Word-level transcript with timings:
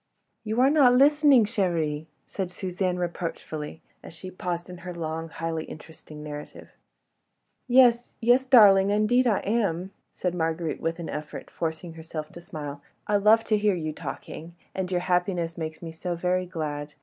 "You 0.43 0.59
are 0.61 0.71
not 0.71 0.95
listening, 0.95 1.45
chérie," 1.45 2.07
said 2.25 2.49
Suzanne, 2.49 2.97
reproachfully, 2.97 3.83
as 4.01 4.15
she 4.15 4.31
paused 4.31 4.67
in 4.67 4.79
her 4.79 4.95
long, 4.95 5.29
highly 5.29 5.63
interesting 5.65 6.23
narrative. 6.23 6.71
"Yes, 7.67 8.15
yes, 8.19 8.47
darling—indeed 8.47 9.27
I 9.27 9.41
am," 9.41 9.91
said 10.09 10.33
Marguerite 10.33 10.81
with 10.81 10.97
an 10.97 11.09
effort, 11.09 11.51
forcing 11.51 11.93
herself 11.93 12.31
to 12.31 12.41
smile. 12.41 12.81
"I 13.05 13.17
love 13.17 13.43
to 13.43 13.59
hear 13.59 13.75
you 13.75 13.93
talking... 13.93 14.55
and 14.73 14.89
your 14.89 15.01
happiness 15.01 15.55
makes 15.55 15.83
me 15.83 15.91
so 15.91 16.15
very 16.15 16.47
glad. 16.47 16.95